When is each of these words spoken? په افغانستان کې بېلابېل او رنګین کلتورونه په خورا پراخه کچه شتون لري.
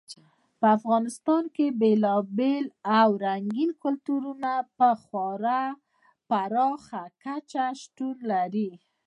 په 0.59 0.65
افغانستان 0.77 1.43
کې 1.55 1.65
بېلابېل 1.81 2.65
او 2.99 3.09
رنګین 3.25 3.71
کلتورونه 3.83 4.51
په 4.77 4.89
خورا 5.03 5.63
پراخه 6.29 7.03
کچه 7.23 7.65
شتون 7.81 8.15
لري. 8.31 8.71